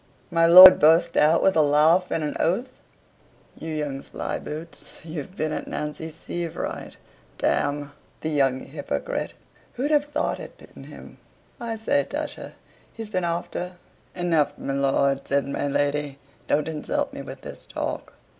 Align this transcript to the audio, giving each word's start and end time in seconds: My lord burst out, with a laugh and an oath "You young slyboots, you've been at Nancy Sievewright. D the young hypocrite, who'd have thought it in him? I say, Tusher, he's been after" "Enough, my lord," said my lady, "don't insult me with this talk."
My 0.31 0.47
lord 0.47 0.79
burst 0.79 1.15
out, 1.15 1.43
with 1.43 1.55
a 1.55 1.61
laugh 1.61 2.09
and 2.09 2.23
an 2.23 2.35
oath 2.39 2.79
"You 3.55 3.69
young 3.71 4.01
slyboots, 4.01 4.97
you've 5.03 5.35
been 5.37 5.51
at 5.51 5.67
Nancy 5.67 6.09
Sievewright. 6.09 6.95
D 7.37 7.45
the 8.21 8.29
young 8.29 8.61
hypocrite, 8.61 9.35
who'd 9.73 9.91
have 9.91 10.05
thought 10.05 10.39
it 10.39 10.71
in 10.75 10.85
him? 10.85 11.19
I 11.59 11.75
say, 11.75 12.03
Tusher, 12.03 12.53
he's 12.91 13.11
been 13.11 13.23
after" 13.23 13.73
"Enough, 14.15 14.57
my 14.57 14.73
lord," 14.73 15.27
said 15.27 15.47
my 15.47 15.67
lady, 15.67 16.17
"don't 16.47 16.67
insult 16.67 17.13
me 17.13 17.21
with 17.21 17.41
this 17.41 17.67
talk." 17.67 18.13